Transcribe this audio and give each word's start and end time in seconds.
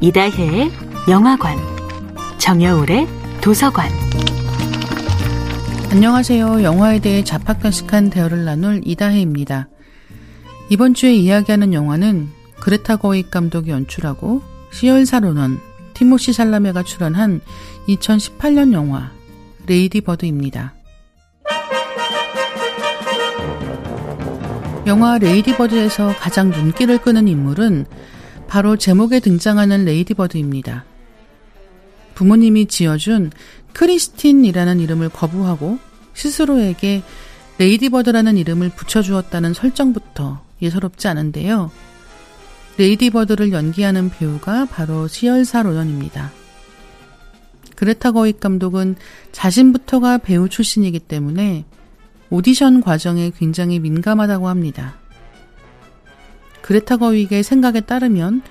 이다혜의 0.00 0.70
영화관, 1.10 1.58
정여울의 2.38 3.08
도서관. 3.40 3.90
안녕하세요. 5.90 6.62
영화에 6.62 7.00
대해 7.00 7.24
잡학다식한 7.24 8.10
대화를 8.10 8.44
나눌 8.44 8.80
이다혜입니다. 8.84 9.68
이번 10.70 10.94
주에 10.94 11.12
이야기하는 11.14 11.72
영화는 11.74 12.28
그레타 12.60 12.96
거윅 12.96 13.32
감독이 13.32 13.72
연출하고 13.72 14.40
시얼샤 14.70 15.18
로넌, 15.18 15.58
티모시 15.94 16.32
살라메가 16.32 16.84
출연한 16.84 17.40
2018년 17.88 18.72
영화 18.74 19.10
레이디 19.66 20.00
버드입니다. 20.00 20.74
영화 24.86 25.18
레이디 25.18 25.56
버드에서 25.56 26.14
가장 26.20 26.50
눈길을 26.50 26.98
끄는 26.98 27.26
인물은 27.26 27.86
바로 28.48 28.76
제목에 28.76 29.20
등장하는 29.20 29.84
레이디 29.84 30.14
버드입니다. 30.14 30.84
부모님이 32.14 32.66
지어준 32.66 33.30
크리스틴이라는 33.74 34.80
이름을 34.80 35.10
거부하고 35.10 35.78
스스로에게 36.14 37.02
레이디 37.58 37.90
버드라는 37.90 38.36
이름을 38.36 38.70
붙여주었다는 38.70 39.54
설정부터 39.54 40.42
예사롭지 40.62 41.06
않은데요. 41.08 41.70
레이디 42.78 43.10
버드를 43.10 43.52
연기하는 43.52 44.10
배우가 44.10 44.64
바로 44.66 45.06
시얼샤 45.06 45.62
로넌입니다. 45.62 46.32
그레타 47.76 48.12
거윅 48.12 48.40
감독은 48.40 48.96
자신부터가 49.30 50.18
배우 50.18 50.48
출신이기 50.48 51.00
때문에 51.00 51.64
오디션 52.30 52.80
과정에 52.80 53.30
굉장히 53.36 53.78
민감하다고 53.78 54.48
합니다. 54.48 54.97
그레타 56.68 56.98
거익의 56.98 57.44
생각에 57.44 57.80
따르면 57.80 58.42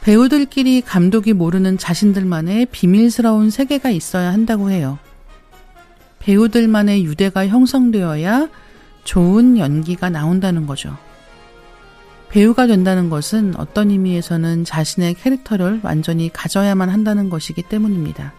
배우들끼리 0.00 0.80
감독이 0.80 1.34
모르는 1.34 1.76
자신들만의 1.76 2.68
비밀스러운 2.72 3.50
세계가 3.50 3.90
있어야 3.90 4.32
한다고 4.32 4.70
해요. 4.70 4.98
배우들만의 6.20 7.04
유대가 7.04 7.46
형성되어야 7.46 8.48
좋은 9.04 9.58
연기가 9.58 10.08
나온다는 10.08 10.64
거죠. 10.64 10.96
배우가 12.30 12.66
된다는 12.66 13.10
것은 13.10 13.54
어떤 13.58 13.90
의미에서는 13.90 14.64
자신의 14.64 15.12
캐릭터를 15.16 15.80
완전히 15.82 16.30
가져야만 16.32 16.88
한다는 16.88 17.28
것이기 17.28 17.64
때문입니다. 17.64 18.32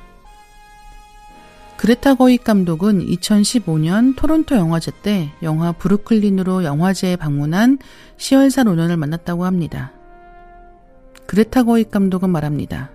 그레타 1.80 2.16
거익 2.16 2.44
감독은 2.44 3.00
2015년 3.06 4.14
토론토 4.18 4.58
영화제 4.58 4.92
때 5.02 5.32
영화 5.42 5.72
브루클린으로 5.72 6.66
영화제에 6.66 7.16
방문한 7.16 7.78
시얼샤 8.18 8.64
로넌을 8.64 8.98
만났다고 8.98 9.46
합니다. 9.46 9.94
그레타 11.26 11.64
거윅 11.64 11.90
감독은 11.90 12.32
말합니다. 12.32 12.92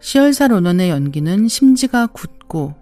시얼샤 0.00 0.48
로넌의 0.48 0.90
연기는 0.90 1.48
심지가 1.48 2.06
굳고 2.06 2.74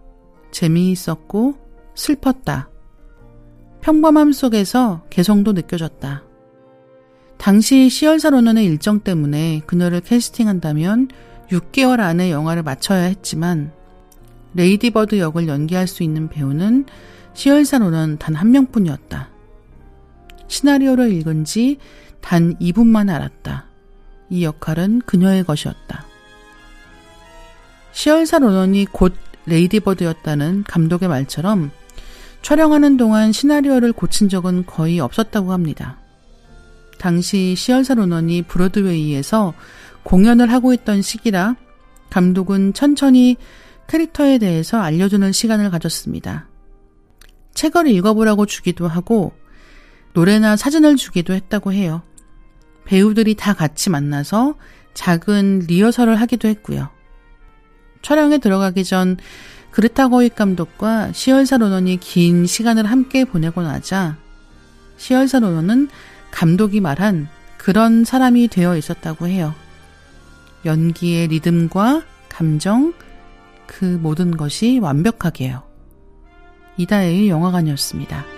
재미있었고 0.51 1.59
슬펐다. 1.95 2.71
평범함 3.83 4.33
속에서 4.33 5.05
개성도 5.11 5.53
느껴졌다. 5.53 6.25
당시 7.39 7.89
시얼샤 7.89 8.31
로넌의 8.31 8.65
일정 8.65 8.99
때문에 8.99 9.63
그녀를 9.65 10.01
캐스팅한다면 10.01 11.07
6개월 11.53 12.01
안에 12.01 12.33
영화를 12.33 12.65
마쳐야 12.65 13.03
했지만 13.03 13.84
레이디버드 14.55 15.19
역을 15.19 15.49
연기할 15.49 15.87
수 15.87 16.03
있는 16.03 16.29
배우는 16.29 16.87
시열사로는 17.35 18.19
단 18.19 18.35
한 18.35 18.51
명뿐이었다. 18.53 19.29
시나리오를 20.49 21.13
읽은 21.13 21.45
지 21.45 21.79
단 22.25 22.57
2분만 22.57 23.11
알았다. 23.11 23.67
이 24.31 24.45
역할은 24.45 25.03
그녀의 25.05 25.45
것이었다. 25.45 26.07
시열사 27.93 28.39
로넌이 28.39 28.87
곧 28.91 29.15
레이디버드였다는 29.45 30.65
감독의 30.67 31.09
말처럼 31.11 31.71
촬영하는 32.41 32.97
동안 32.97 33.31
시나리오를 33.31 33.93
고친 33.93 34.31
적은 34.31 34.65
거의 34.65 35.01
없었다고 35.01 35.53
합니다. 35.53 35.99
당시 36.99 37.55
시열사 37.55 37.95
로넌이 37.95 38.43
브로드웨이에서 38.43 39.53
공연을 40.03 40.51
하고 40.51 40.73
있던 40.73 41.03
시기라 41.03 41.57
감독은 42.09 42.73
천천히 42.73 43.37
캐릭터에 43.87 44.39
대해서 44.39 44.81
알려주는 44.81 45.33
시간을 45.33 45.71
가졌습니다. 45.71 46.49
책을 47.55 47.89
읽어보라고 47.89 48.47
주기도 48.47 48.89
하고 48.89 49.33
노래나 50.13 50.57
사진을 50.57 50.97
주기도 50.97 51.35
했다고 51.35 51.73
해요. 51.73 52.03
배우들이 52.85 53.35
다 53.35 53.53
같이 53.53 53.91
만나서 53.91 54.55
작은 54.95 55.61
리허설을 55.67 56.21
하기도 56.21 56.49
했고요. 56.49 56.91
촬영에 58.03 58.39
들어가기 58.39 58.85
전 58.85 59.17
그르타 59.71 60.09
거익 60.09 60.37
감독과 60.37 61.13
시열사 61.13 61.59
로넌이 61.59 61.99
긴 61.99 62.47
시간을 62.47 62.87
함께 62.87 63.25
보내고 63.25 63.63
나자 63.63 64.17
시열사 64.99 65.41
로넌은 65.41 65.89
감독이 66.31 66.81
말한 66.81 67.29
그런 67.59 68.05
사람이 68.05 68.49
되어 68.49 68.77
있었다고 68.77 69.27
해요. 69.27 69.55
연기의 70.65 71.29
리듬과 71.29 72.03
감정, 72.29 72.95
그 73.67 73.85
모든 73.85 74.37
것이 74.37 74.79
완벽하게요. 74.79 75.63
이다혜의 76.77 77.29
영화관이었습니다. 77.29 78.34